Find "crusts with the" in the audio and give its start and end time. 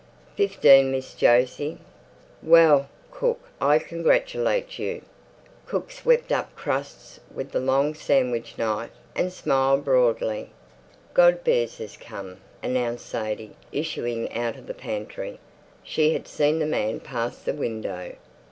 6.55-7.59